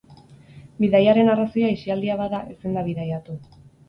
Bidaiaren 0.83 1.29
arrazoia 1.33 1.69
aisialdia 1.73 2.15
bada, 2.21 2.39
ezin 2.55 2.79
da 2.79 2.85
bidaiatu. 2.89 3.37